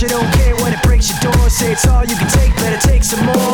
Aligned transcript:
You 0.00 0.06
don't 0.06 0.32
care 0.34 0.54
when 0.62 0.72
it 0.72 0.80
breaks 0.84 1.10
your 1.10 1.32
door. 1.32 1.50
Say 1.50 1.72
it's 1.72 1.84
all 1.88 2.04
you 2.04 2.14
can 2.14 2.28
take, 2.28 2.54
better 2.54 2.78
take 2.86 3.02
some 3.02 3.26
more. 3.26 3.47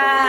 now. 0.00 0.28